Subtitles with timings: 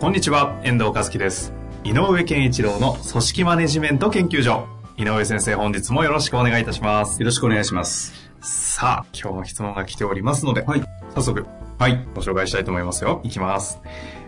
[0.00, 1.52] こんにちは、遠藤和樹です。
[1.82, 4.68] 井上健一郎の組織マネジメント研究所。
[4.96, 7.20] 井上先生、本日もよろしくお願いいたします。
[7.20, 8.30] よろしくお願いします。
[8.40, 10.84] さあ、今日も質問が来ておりますので、はい。
[11.16, 11.44] 早速、
[11.80, 13.20] はい、ご紹介したいと思いますよ。
[13.24, 13.80] いきます。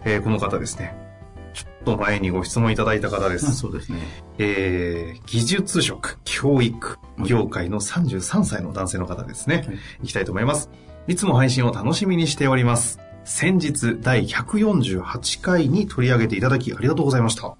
[0.04, 0.92] えーこの方ですね。
[1.54, 3.54] ちょっと前にご質問いただいた方です。
[3.54, 4.00] そうですね。
[4.38, 9.58] えー、技術職、教育、業界の33歳の男性の方ですね。
[9.68, 10.68] はいいきたいと思います。
[11.06, 12.98] いつも配信を楽しみにしております。
[13.30, 17.56] 先日、第148回に取り上げていただきありがとうございました。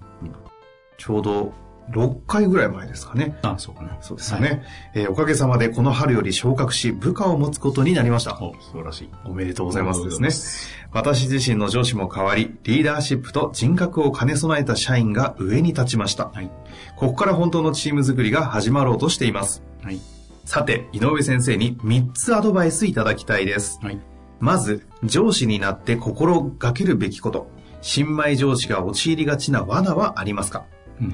[0.97, 1.53] ちょうど
[1.91, 3.39] 6回ぐらい前ですかね。
[3.41, 3.97] あ、そうかな。
[4.01, 4.63] そうですよね、
[4.93, 8.37] えーおかげさまでこの春より昇格し、部下を持つことになりました。
[8.41, 9.09] お、素晴らしい。
[9.23, 10.89] おめでとうございますですね。
[10.91, 16.31] 私自身の上司も変わり、リーダーシップと人格を兼ね備えた社員が上に立ちました。
[16.33, 16.51] はい。
[16.97, 19.63] ここから本当のチーム作りが始まろうとしています。
[19.81, 19.99] はい。
[20.43, 23.79] さて、井上先生に3つアドバイスいただきたいです。
[23.81, 24.10] はい。
[24.41, 27.47] まず、上司になって心がけるべきこと。
[27.81, 30.65] 新米上司が陥りがちな罠はありますか？
[30.99, 31.13] うん。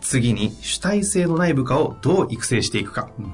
[0.00, 3.10] 次に、主体性のない部下をどう育成していくか。
[3.18, 3.32] うん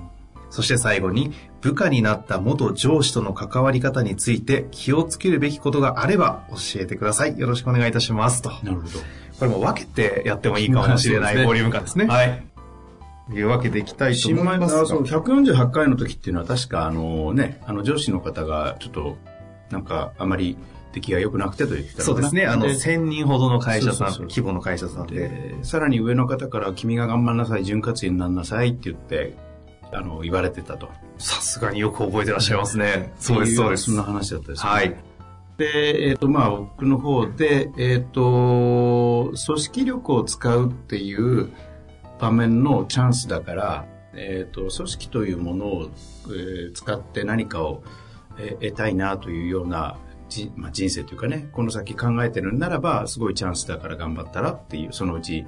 [0.53, 1.33] そして最後に、
[1.63, 7.39] 部下になった元上司との関わり方について気をつけるべきことがあれば教えてください。
[7.39, 8.43] よろしくお願いいたします。
[8.43, 8.51] と。
[8.51, 8.99] こなるほど。
[9.47, 12.07] れも分けてやってもいいかもしれないボリューム感ですね。
[12.07, 12.45] はい。
[13.33, 19.17] いうわけでいきたいと新米思いますそう、148回の時っていうのは確かあのね、あの上司の方がちょっと、
[19.73, 20.57] なんかあまり
[20.93, 22.45] 出来が良くなくてとそうですね。
[22.45, 25.29] あの、で1000人ほどの会社さん、そうそうそう規模の会社さんで。
[25.29, 29.35] で、さらに上の方から君が頑張んなさい、潤滑油になんなさいって言って、
[29.91, 30.91] あの、言われてたと。
[31.19, 33.13] さすがによく覚えてらっしゃいますね。
[33.19, 33.85] そうです、そうです。
[33.85, 34.95] そんな話だったですねはい。
[35.57, 41.51] で、えっ、と、まあ、僕の方で、えっ、と、組織力を使うっていう
[42.19, 45.91] 場面のチャンスだから、えっ、と、組織というものを、
[46.27, 48.02] えー使って何かを、えー
[48.37, 49.97] 得たいなというような、
[50.29, 55.45] じまあ、人生というかね、この先考えてるならば、すごいチャンスだから頑張ったらっていう、そのうち、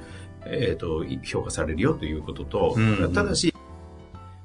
[0.47, 3.13] えっ、と、評価されるよということと、うんうん。
[3.13, 3.55] ただし、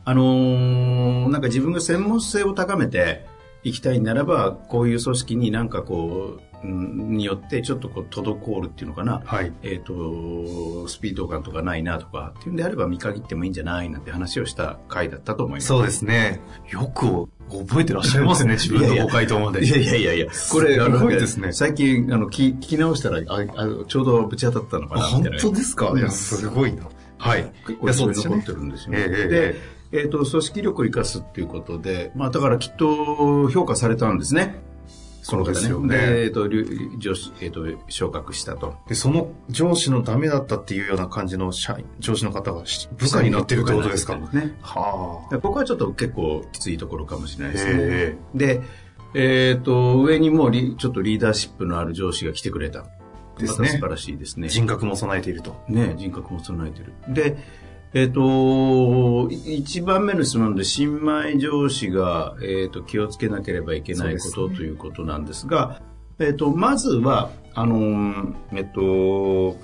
[0.05, 3.25] あのーなんか自分が専門性を高めて
[3.63, 9.21] いきたいならば、こういう組織になんかこう、うんによってちょっとこう、滞るっていうのかな。
[9.25, 9.53] はい。
[9.63, 15.67] えっ、と、スピード感とかないなとか、っていうんであれば見限ってもいいんじゃないなんて話をした回だったと思います。
[15.67, 16.41] そうですね。
[16.69, 19.65] よく覚えてらっしゃいますね、 自分のご回答まで。
[19.65, 23.45] いやいやいやいや、これ、すごいですね最近、あの、聞聞き直したら、ああ
[23.87, 25.39] ちょうどぶち当たったのかな、みあ本たいな。
[25.39, 25.89] 当ですか？
[25.89, 26.83] うんいや、すごいな。
[27.17, 27.51] はい。
[27.67, 29.05] 結構そういう残ってるんですよね。
[29.07, 29.55] えで、
[29.91, 34.61] えっ、と、組織力を生かすっていうことで、まあ、だからきっと評価されたんですね。
[35.29, 38.75] そうですよねで、えっ、と、りゅ上司、えっ、と、昇格したと。
[38.87, 44.15] で、その上司のダメだったっていうような感じの社員、上司の方がし部下になってるってことですか？
[44.15, 44.57] ね。
[44.61, 47.73] はでここはちょっと結構きついところかもしれないですね。
[47.79, 48.61] えで、
[49.13, 52.85] えっ、と、上にもリちょっとリーダーシップのある上司が来てくれた。
[53.37, 54.47] ですねまた素晴らしいですね。
[54.47, 54.49] あ。
[54.49, 55.55] 人格も備えていると。
[55.67, 56.93] ね、人格も備えてる。
[57.13, 57.37] で、
[57.93, 65.81] えっ、と、い一番目の質問で、新米上司が、えっ、と、気をつけなければいけないこと、ねということなんですが、
[66.19, 69.57] えっ、と、まずは、あのー、えっ、と、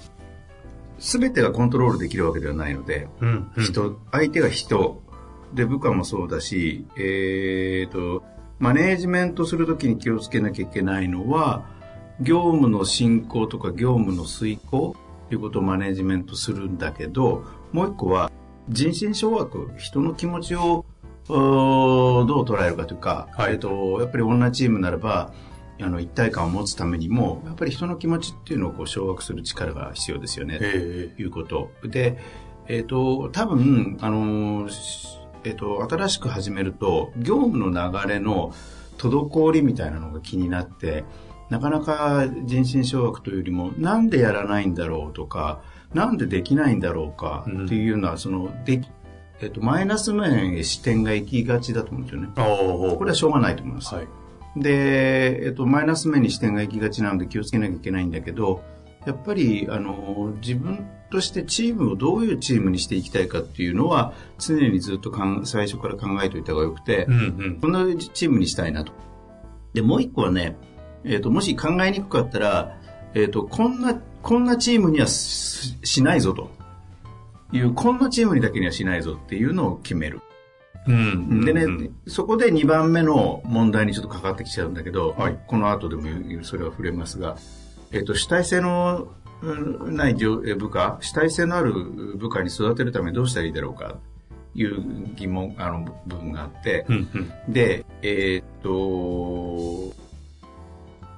[0.97, 3.51] すべてがコントロールできるわけではないので、うん。
[3.57, 5.03] 人、相手が人、
[5.53, 8.23] で、部下もそうだし、えっ、と、
[8.57, 11.65] マネージメントするときに気をつけなきゃいけないのは、
[12.21, 14.95] 業務の進行とか業務の遂行
[15.29, 18.31] ということをマネージメントするんだけど、もう一個は、
[18.69, 20.85] 人心掌握、人の気持ちを、
[21.27, 25.33] どう捉えるかというか、はいえっ、と、やっぱり同じチームならば、
[25.81, 30.59] あの、一体感を持つためにも、やっぱり人の気持ちっていうのをこう掌握する力が必要ですよね。
[30.61, 31.71] えいうこと。
[31.83, 32.17] で、
[32.67, 38.53] えっ、と、多分、あの、しえっ、と、新しく始めると、業務の流れの
[38.97, 41.03] 滞りみたいなのが気になって、
[41.49, 45.61] なかなか人心掌握というよりも、なんでやらないんだろうとか、
[45.93, 48.81] なんでできないんだろうかっていうような、その、で、
[49.41, 52.29] えっ、と、マイナス面へ視点が行きがちだと思うんですよね。
[52.35, 53.93] これはしょうがないと思います。
[53.93, 54.07] はい。
[54.55, 58.63] で、えっと、マイナス面に視点が行きがちなので気をつけなきゃいけないんだけど、
[59.05, 67.17] やっぱり、あの、自分としてチームをどういうチームにしていきたいかっていうのは、常にずっとかん最初から考えておいた方がよくてう、んう
[67.49, 67.59] ん。
[67.61, 68.93] こんなチームにしたいなと。
[69.73, 70.57] で、もう一個はね、
[71.03, 72.79] えっ、と、もし考えにくかったら、
[73.13, 76.49] えっ、と、こんな、こんなチームにはししないぞと
[77.51, 80.21] いう、こんなチームにだけにはしないぞっていうのを決める。
[80.87, 86.03] うんでね、うんそこで2番目の問題にちょっとかかってきちゃうんだけど、はいこの後でも
[86.43, 87.37] それは触れますが、
[87.95, 89.07] えっ、と、主体性の
[89.41, 91.73] うんない部下、主体性のある
[92.17, 93.95] 部下に育てるためにどうしたらいいだろうか、
[94.53, 94.83] いう
[95.15, 97.53] 疑問、あの、部分があって、うんうん。
[97.53, 99.95] で、えーっと、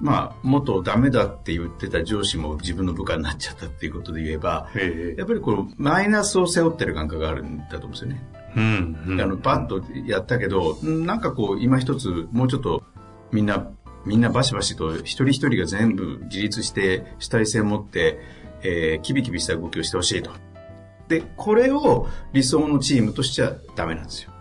[0.00, 4.68] まあ、元ダメだって言ってた上司も自分の部下になっちゃったっていうことで言えば、
[5.16, 8.22] やっぱりこのマイナスを背負ってる感覚があるんだと思うんですよね。
[8.56, 9.20] うんうん。
[9.20, 12.84] あの、バッとやったけど、んなんかこう、今一つ、もうちょっと、
[13.32, 13.70] みんな、
[14.08, 18.18] みんなバシバシと、一人一人が全部自立して、主体性を持って、
[18.62, 20.30] えーキビキビした動きをしてほしいと。
[21.06, 24.32] で、これを理想のチームとしちゃダメなんですよ。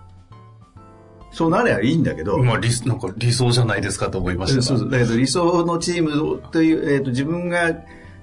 [1.32, 7.68] そうなればいいんだけど、まあ理なんか理想じゃないですかと思いましたがそうそうだけど理想のチームという、えー、と自分が、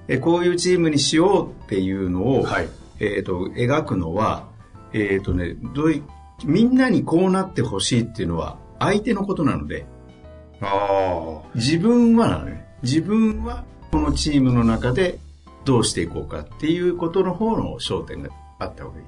[0.08, 2.68] えーこういうチームにしようっていうのを、はい
[3.00, 4.48] えー、と描くのは、
[4.92, 6.02] えーとね、どうい
[6.44, 9.86] みんなにこうなってほしいっていうのは相手のことなので
[10.60, 15.18] あ自分はなのね自分はこのチームの中で
[15.64, 19.04] どうしていこうかっていうことの方の焦点があった方がいい。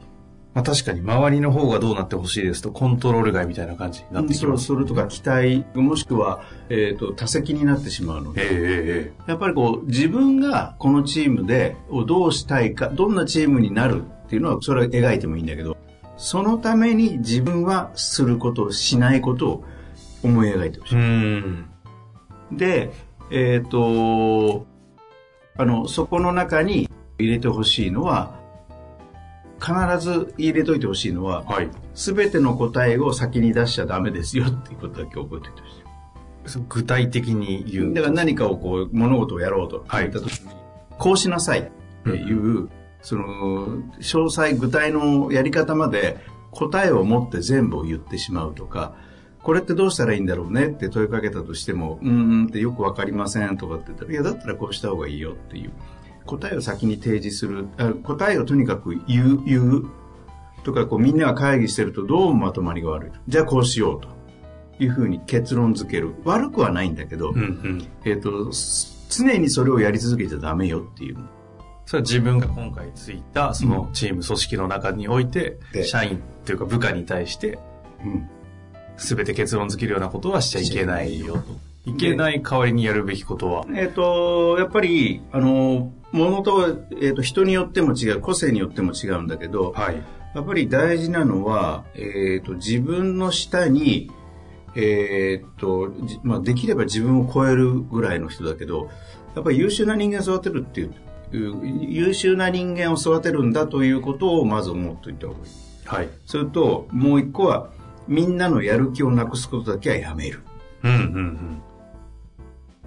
[0.55, 4.65] まあ確かに周りの方がどうなってほしいですとコントロール外みたいな感じになってきます。
[4.65, 15.77] それとか期待もしくは、えー、と多責になってしまうので、えええやっぱりこう自分がこのチームでをどうしたいかどんなチームになるっていうのはそれは描いてもいいんだけど
[16.17, 19.65] そのために自分はすることしないことを
[20.23, 20.93] 思い描いてほし。
[20.93, 22.93] いで
[23.31, 24.67] えっ、と
[25.57, 28.39] あのそこの中に入れてほしいのは
[29.61, 31.71] 必ず入れといてほしいのははい。
[31.95, 35.87] 全ての答えを先に出しちゃダメですよっていうことだけ覚えておいてほしい
[36.69, 37.95] 具体的に言う。
[37.95, 40.51] だから何かをこう物事をやろうとはい言った時に、
[40.99, 41.71] こうしなさいっ
[42.05, 42.69] ていう、
[43.03, 43.67] その
[44.01, 46.19] 詳細具体のやり方まで
[46.53, 48.95] 答えを持って全部を言ってしまうとか
[49.47, 52.13] これってどうしたらいいんだろうねって問いかけたとしてもうんう
[52.43, 55.71] んってよくわかりませんとかって言ったらいやだったらこうした方がいいよっていう
[56.25, 59.91] 答えを先に提示するあ答えをとにかく言う言う
[60.65, 64.09] とかこうみんなが会議してるとどうもまとまりが悪いじゃあこうしようと
[64.81, 67.89] いうふうに結論付ける悪くはないんだけど、うんうん。
[68.05, 71.17] えっ、と、す常にそれをやり続けちゃダメよっていう。
[71.87, 77.59] それは自分が今回ついたそのチーム組織の中において、で社員というか部下に対して
[78.05, 78.29] うん。
[78.97, 81.91] 全て結論付けるようなことはしちゃいけないよと。
[81.91, 83.65] いけない代わりにやるべきことは？
[83.75, 90.03] えっ、と、やっぱり、あの、ものと、えっ、と、人によっても違う、個性によっても違うんだけど、はい。
[90.35, 94.11] やっぱり大事なのは、えっ、と、自分の下に、
[94.75, 98.91] えっ、と、じまあ、できれば自分を超えるぐらいの人だけど、
[99.35, 100.93] やっぱり優秀な人間を育てるっていう、
[101.89, 105.45] 優秀な人間を育てるんだということをまず思っておいた方がいい。
[105.85, 106.09] はい。
[106.25, 107.71] それと、もう一個は、
[108.09, 110.43] みんなのやる気をなくすことだけはやめる。
[110.83, 111.63] うんうん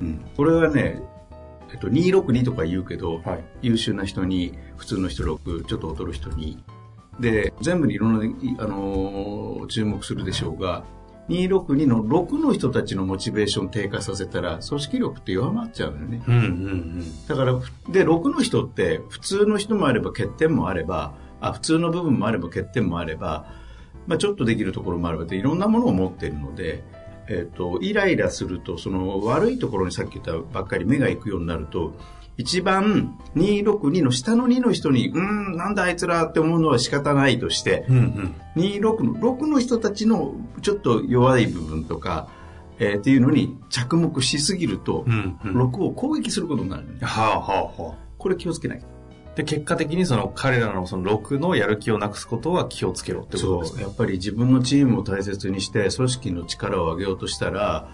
[0.01, 0.25] うん。
[0.36, 1.01] これはね、
[1.71, 3.21] えっと、262とか言うけど、うん。
[3.24, 3.44] はい。
[3.62, 6.63] 優秀な人に、普通の人6、ちょっと劣る人に。
[7.19, 10.83] で、全部にいろんな、いあのー注目するでしょうが、
[11.30, 16.23] 262の6の人たちのモチベーションを低下させたら、組織力って弱まっちゃうのよね。
[16.28, 17.28] うんうんうん。
[17.28, 17.54] だから、
[17.90, 23.45] で、6の人って、普通の人もあれば欠点もあれば、あ、普通の部分もあれば欠点もあれば、
[24.07, 26.83] まあちょっとできるところもあれいろんなものを持っているので、
[27.29, 31.94] えっ、と、イライラすると、その悪いところにさっき言ったばっかり目が行くようになると、
[32.37, 37.97] 一番262の下の2の人に、うーん、なんだあいつらって思うのは仕方ないとして、うん
[38.56, 38.61] うん。
[38.63, 42.29] 26の、6の人たちのちょっと弱い部分とか、
[42.79, 45.61] えーっていうのに着目しすぎると、うんうん。
[45.69, 46.99] 6を攻撃することになる、ね。
[47.01, 47.95] はあはあはあ。
[48.18, 48.81] これ気をつけない。
[49.39, 53.83] で、結果的にその彼らのその6のやる気をなくすことは気をつけろってことですそう、ね。
[53.83, 57.87] やっぱり自分のチームを大切にして、組織の力を上げようとしたら、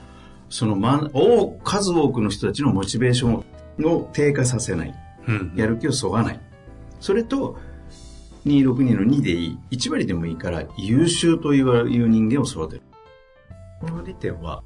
[0.50, 4.96] その、まん、多数多くの人たちのモチベーションを低下させない。
[5.28, 6.40] うんやる気をそがない。
[7.00, 7.60] それと、
[8.48, 9.60] 262の2でいい。
[9.70, 12.82] 1割でもいいから、優秀といういう人間を育てる。
[13.82, 14.64] この2点は、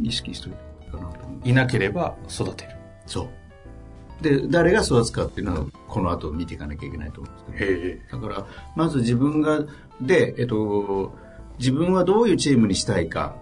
[0.00, 0.58] 意識しといて
[0.92, 1.48] かなと思う。
[1.48, 2.70] いなければ育てる。
[3.06, 3.41] そう。
[4.22, 8.28] で、誰が育つかっていうのは、この後見ていかなきゃいけないと思うんですけど。
[8.28, 9.64] だから、まず自分が、
[10.00, 11.12] で、えっと、
[11.58, 13.36] 自分はどういうチームにしたいか。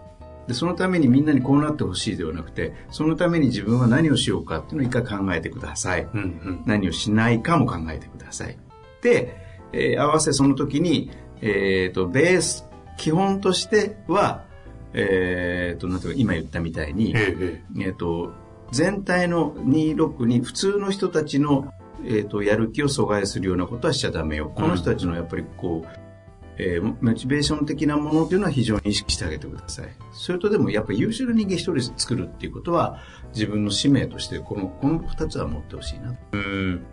[0.49, 6.09] で、そのためにみんなにこうなってほしいではなくて、そのために自分は何をしようかっていうのを一回考えてください。
[6.13, 6.63] うんうん。
[6.67, 8.59] 何をしないかも考えてください。
[9.03, 9.37] で、
[9.73, 11.11] えー合わせその時に、
[11.41, 12.65] えっ、と、ベース、
[12.99, 14.45] 基本としては、
[14.93, 17.63] えっ、と、なんていうか、今言ったみたいに、ええ。
[17.79, 18.33] えっ、と、
[18.71, 21.73] 全体の26に普通の人たちの、
[22.05, 24.53] えーと、やる気を阻害するようなことはしちゃダメよ。
[24.55, 25.89] この人たちのやっぱりこう、
[26.59, 29.89] えー、モチベーション的なものっていうのは非常に意識してあげてください。
[30.13, 32.99] それとでもやっぱり優秀な人間一人作るっていうことは
[33.35, 36.15] 自分の使命としてこの、この二つは持ってほしいな。
[36.33, 36.87] うん。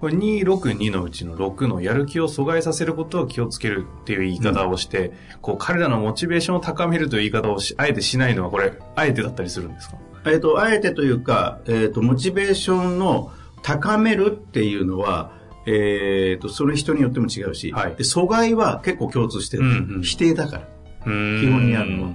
[0.00, 9.96] これ262のうちの6のやる気を阻害させることを気をつけるっていう言い方をして、うん、こう彼らのモチベーションを高めるという言い方をあえてしないのはこれ、あえてだったりするんですか？
[10.26, 15.32] えっ、ー、と、あえてというか、えっ、ー、と、モチベーションの高めるっていうのは、
[15.66, 19.62] えっ、ー、と、それ人によっても違うし、はい、で阻害は結構共通してる。
[19.64, 20.68] うんうん、否定だから。
[21.00, 22.14] 基本にあるのは。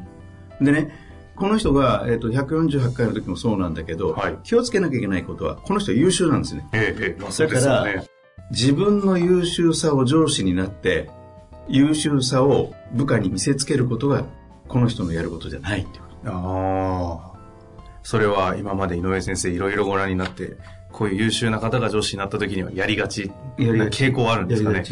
[0.61, 0.93] でね、
[1.41, 6.69] この人が、えーと、148回の時もそうなんだけど、はい、気をつけなきゃいけないことは、この人は優秀なんですね。
[6.71, 8.05] ええまあ、だから、ね、
[8.51, 11.09] 自分の優秀さを上司になって、
[11.67, 14.23] 優秀さを部下に見せつけることが、
[14.67, 17.39] この人のやることじゃないっていうああ。
[18.03, 20.57] それは今まで井上先生いろいろご覧になって、
[20.91, 24.83] こういう優秀な方が上司になった時にはやりがち、やりがち傾向あるんですかね。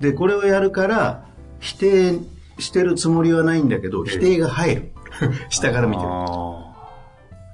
[0.00, 1.26] で、これをやるから、
[1.60, 2.18] 否定
[2.58, 4.91] してるつもりはないんだけど、否定が入る。
[5.50, 6.08] 下から見てる。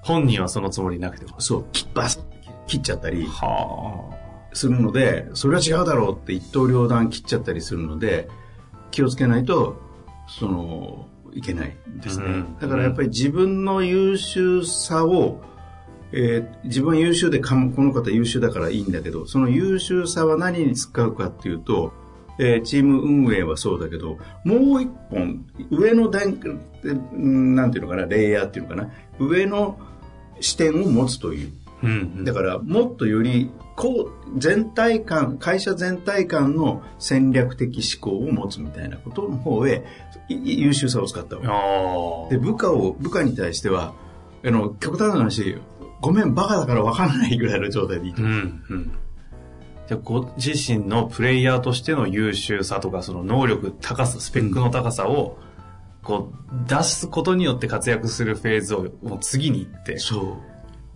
[0.03, 1.41] 本人はそのつもりなくても。
[1.41, 2.25] そう、バス
[2.67, 3.27] 切っちゃったり
[4.53, 8.29] するので、それは違うだろうって一刀両断切っちゃったりするので、
[8.91, 9.77] 気をつけないと、
[10.27, 12.27] その、いけないですね。
[12.27, 15.41] うん、だからやっぱり自分の優秀さを、
[16.13, 21.93] えー、自分は優秀でこの方優秀だからいいんだけど、その優秀さは何に使うかっていうと、
[22.39, 26.39] えー、チーム運営はそうだけど、もう一本、上の段、
[27.13, 29.79] なんていうのかな、レイヤーっていうのかな、上の
[30.41, 31.53] 視点を持つという。
[31.83, 31.93] うんう
[32.23, 39.85] ん、だから、もっとより、こう、全体感、会社全体感の戦略的思考を持つみたいなことの方へ、
[40.29, 43.95] 優秀さを使った方がで、部下を、部下に対しては、
[44.45, 45.57] あの、極端な話、
[46.01, 48.23] ごめん、バカだから分からないぐらいの状態でいいと。
[48.23, 48.93] うんうん
[49.89, 55.39] じゃご自身のプレイヤーとしての優秀さとか、その能力、高さ、スペックの高さを、
[56.03, 59.99] こう、出すことによって活躍するフェーズをもう次に行って。
[59.99, 60.39] そ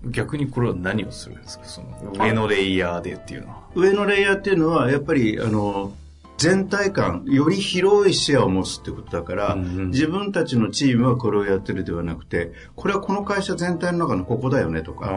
[0.05, 0.11] う。
[0.11, 1.65] 逆にこれは何をするんですか？
[1.65, 3.63] その上のレイヤーでっていうのは。
[3.75, 5.93] 上のレイヤーっていうのは、やっぱり、あの、
[6.39, 15.11] 全体感、より広い視野を持つってことだから、うんうん、自分たちのチームはこれをやってるではなくて、これはこの会社全体の中のここだよねとか、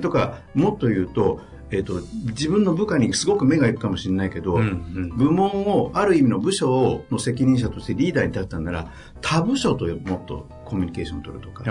[0.00, 11.64] とか、もっと言うと、えーと、自分の部下にすごく目がいくかもしれないけど、うんうん、部門をある意味の部署の責任者としてリーダーに立ったんなら他部署ともっとコミュニケーションを取るとか、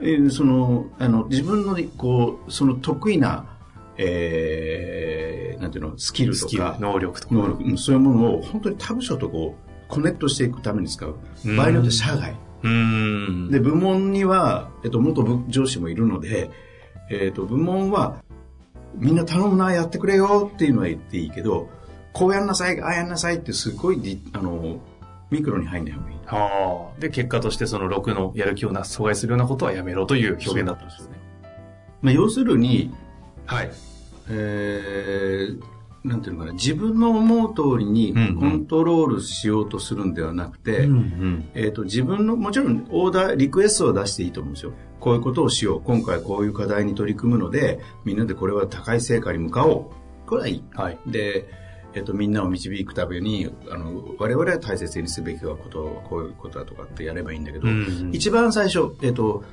[0.00, 3.51] えー、そのあの自分のこうその得意な
[3.98, 6.76] えー、なんていうのスキルとか。
[6.80, 7.34] 能力とか。
[7.34, 7.78] 能力。
[7.78, 11.14] そういうものを本当に他部署とこうコネクトしていくために使う。
[11.56, 12.34] 場合によって社外。
[12.62, 16.50] で部門には、えっと、元部上司もいるので、
[17.10, 18.22] えっと、部門は
[18.94, 21.68] みんな頼むな、やってくれよっていうのは言っていいけど、
[22.12, 24.80] こうやんなさい、ああやんなさいってすごいあの、
[25.30, 26.16] ミクロに入んない方がいい。
[26.26, 27.00] はあ。
[27.00, 31.16] で、結果としてその6のやる気をな阻害するようなことはやめろという表現だったんですよね。
[32.02, 32.92] まあ、要するに、
[33.46, 33.70] はい。
[34.28, 35.62] えー、
[36.04, 44.72] なんていうのかな、自分の思う通りにコントロールしようとするんではなくて、うんうん、えっ、ー、と、自分の、もちろんオーダー、リクエストを出していいと思うんですよ。
[45.00, 45.82] こういうことをしよう。
[45.82, 49.92] 今回こういう課題に取り組むので、みんなでこれは高い成果に向かお
[50.26, 50.28] う。
[50.28, 50.64] これはいい。
[50.72, 50.98] はい。
[51.06, 51.48] で、
[51.94, 59.44] えっ、ー、と、みんなを導くために、あの、我々は大切にすべきはこと、こういうことだとかってやればいいんだけど、うんうん、一番最初、えっ、ー、と、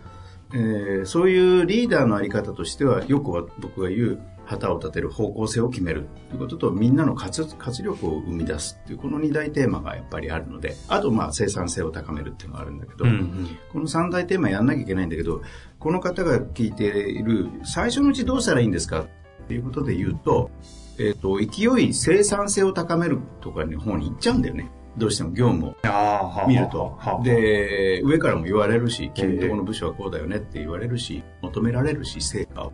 [0.53, 15.43] えー、そういうリーダーのあり方としては、よくは僕が言う、旗を立てる方向性を決めるということと、みんなの活活力を生み出すっていう、この2大テーマがやっぱりあるので、あとまあ生産性を高めるっていうのがあるんだけど、うんうん、この3大テーマやんなきゃいけないんだけど、
[15.77, 19.07] この方が聞いている、最初のうちどうしたらいいんですかっ
[19.47, 20.49] ていうことで言うと、
[20.97, 24.71] えっ、ー、と、勢い生産性を高めるとかの方に行っちゃうんだよね。
[24.97, 26.97] どうしても業務を見ると。
[27.23, 32.73] で、上からも言われるし、君とこの部署はこうだよねって言われるし、求められるし、成果を。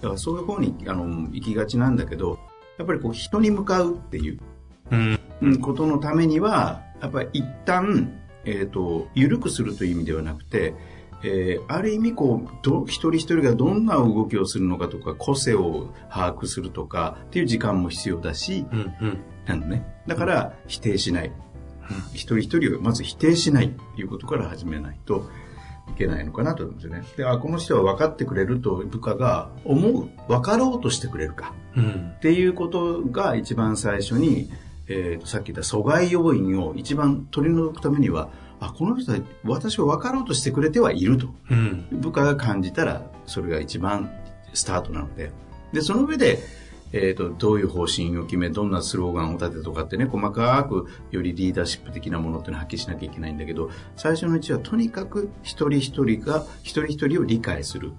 [0.00, 2.38] だからそういう方にあの行きがちなんだけど、
[2.78, 4.38] やっぱりこう人に向かうっていう、
[5.42, 10.74] うん、ことのためには、やっぱり一旦、えっ、ー、と、緩くするという意味ではなくて、
[11.22, 21.32] えー、ある意味こうど一人一人がどんな動きをするのかとか個性を把握するとかっていう時間も必要だし、うんうん、なんね、だから否定しない、うん、
[22.12, 25.28] 一人一人をまず否定しないっていうことから始めないと
[25.90, 27.04] いけないのかなと思うんですよね。
[27.16, 34.50] で、あ、この人は分かってくれると部下が思う、分かろうとしてくれるか、うん、っていうことが一番最初に、
[34.86, 38.30] えーと、さっき言った阻害要因を一番取り除くためには、
[38.60, 41.28] あ、この人は私を分かろうとしてくれてはいると。
[41.50, 41.86] うん。
[41.92, 44.10] 部下が感じたら、それが一番
[44.52, 45.30] スタートなので。
[45.72, 46.38] で、その上で、
[46.92, 57.92] えっ、と、どういう方針を決め、どんなスローガンを立てとかってね、細かく、よりリーダーシップ的なものっていうのを発揮しなきゃいけないんだけど、最初のうちはとにかく一人一人が、一人一人を理解する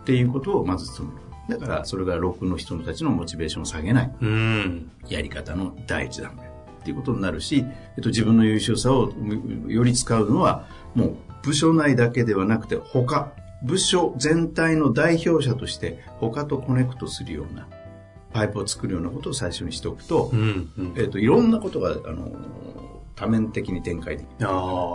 [0.00, 1.26] っていうことをまず努める。
[1.48, 4.14] だから、それが6の人たちのモチベーションを下げない。
[4.20, 4.90] うん。
[5.08, 7.64] やり方の第一段階っていうことになるし、
[7.96, 13.32] えっと、自分の優秀さをむより使うのはもう部署内だけではなくて他
[13.64, 17.66] 部署全体の代表者として他とコネクトするような
[18.32, 20.70] パイプを作るようなことを最初にしておくと、うん。
[20.78, 20.94] うん。
[20.96, 22.30] えっと、いろんなことがあの
[23.16, 24.46] 多面的に展開できる。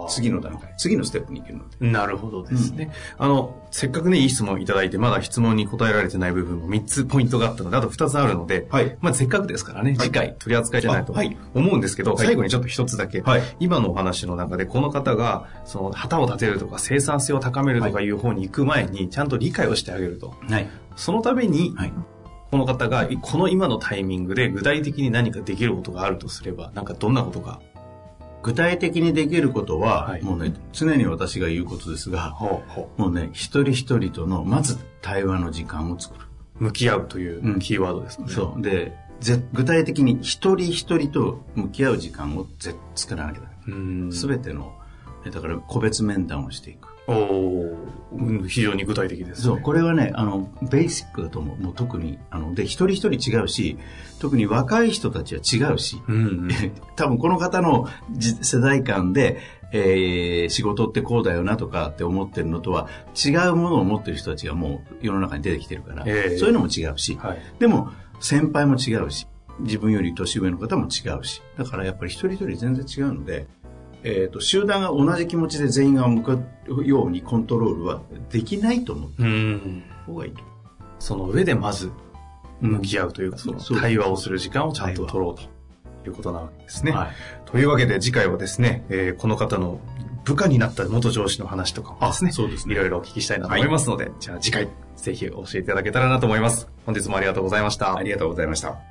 [0.07, 2.91] 次の段階次のステップに行けるのでなるほどですね。
[3.17, 11.13] あの、せっかくね、いい質問いただいて、まだ質問に答えられてない部分も3つポイントがあったので、あと2つあるので、はいまあせっかくですからね、次回取り扱いじゃないと
[11.55, 20.35] 思うんですけど、はい最後にちょっと1つだけ、はい今のお話の中で、この方が、その、旗を立てるとか、生産性を高めるとかいう方に行く前に、ちゃんと理解をしてあげると。
[20.47, 21.93] はいそのために、はい
[22.51, 27.61] この方が、この今のタイミングで具体的に何かできることがあるとすれば、なんかどんなことが？
[28.43, 36.25] 具体的にできることは、はいもうね常に私が言うことですがほうほもうね一人一人とのまず対話の時間を作る
[36.59, 38.27] う向き合うといううんキーワードですね。
[38.29, 38.61] そう。
[38.61, 43.73] で、ぜ具体的に一人一人と向き合う時間をぜ作らなきゃダメ。
[43.73, 44.11] うん。
[44.11, 44.73] すべての、
[45.25, 46.90] えだから個別面談をしていく。
[47.07, 47.77] お
[48.47, 49.35] 非常に具体的です、ね。
[49.35, 51.57] そう、これはね、あの、ベーシックだと思う。
[51.57, 53.77] もう特に、あの、で、一人一人違うし、
[54.19, 56.49] 特に若い人たちは違うし、うんうん。
[56.95, 59.39] 多分この方のじ世代間で、
[59.73, 67.41] えー仕事ってこうだよなとかって思ってるのとは違うものを持ってる人たちがもう世の中に出てきてるから、ええそういうのも違うし、はい。
[67.59, 67.89] でも、
[68.19, 69.27] 先輩も違うし、
[69.59, 73.47] 自分より年上の方も違うし、だからやっぱり一人一人全然違うので、
[74.03, 79.83] えっ、と、集団が同じ気持ちで全員が向かうようにコントロールはできないと思ったうん。
[80.05, 80.41] 方がいいと。
[80.99, 81.91] その上でまず
[82.61, 85.43] うん向き合うというか、その対話をする時間をちゃんと取ろうと
[86.07, 86.91] いうことなわけですね。
[86.91, 87.09] はい。
[87.45, 89.79] というわけで次回はですね、えーこの方の
[90.23, 96.67] 部下になった元上司の話とかもですね、あそうですねいろいろお聞きしたいなと思いますので、じゃあ次回ぜひ教えていただけたらなと思います。
[96.85, 97.97] 本日もありがとうございました。
[97.97, 98.90] ありがとうございました。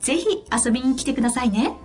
[0.00, 1.76] ぜひ遊びに来てくださいね。